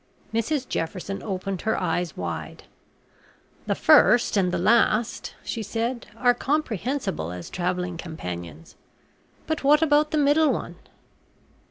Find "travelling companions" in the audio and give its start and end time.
7.51-8.75